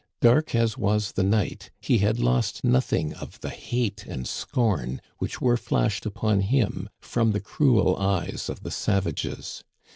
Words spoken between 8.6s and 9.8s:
the savages.